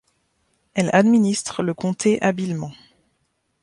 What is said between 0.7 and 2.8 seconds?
Elle administre le comté habilement.